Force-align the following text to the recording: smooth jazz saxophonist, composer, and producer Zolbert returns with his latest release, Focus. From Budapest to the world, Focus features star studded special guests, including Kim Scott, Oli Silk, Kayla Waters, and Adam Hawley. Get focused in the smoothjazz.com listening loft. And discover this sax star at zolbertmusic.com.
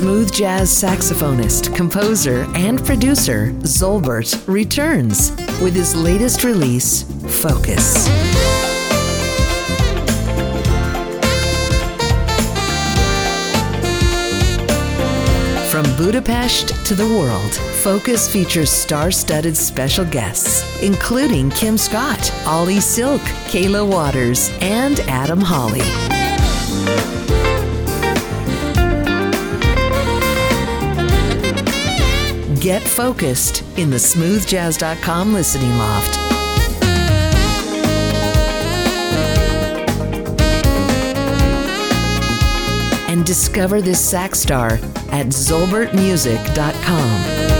smooth 0.00 0.32
jazz 0.32 0.70
saxophonist, 0.70 1.76
composer, 1.76 2.46
and 2.54 2.82
producer 2.86 3.52
Zolbert 3.64 4.48
returns 4.48 5.32
with 5.60 5.74
his 5.74 5.94
latest 5.94 6.42
release, 6.42 7.02
Focus. 7.42 8.08
From 15.70 15.84
Budapest 15.98 16.68
to 16.86 16.94
the 16.94 17.06
world, 17.06 17.52
Focus 17.82 18.32
features 18.32 18.70
star 18.70 19.10
studded 19.10 19.54
special 19.54 20.06
guests, 20.06 20.82
including 20.82 21.50
Kim 21.50 21.76
Scott, 21.76 22.32
Oli 22.46 22.80
Silk, 22.80 23.20
Kayla 23.52 23.86
Waters, 23.86 24.50
and 24.62 24.98
Adam 25.00 25.42
Hawley. 25.42 25.82
Get 32.70 32.86
focused 32.88 33.64
in 33.76 33.90
the 33.90 33.96
smoothjazz.com 33.96 35.32
listening 35.32 35.76
loft. 35.76 36.16
And 43.10 43.26
discover 43.26 43.82
this 43.82 43.98
sax 43.98 44.38
star 44.38 44.74
at 45.10 45.30
zolbertmusic.com. 45.30 47.59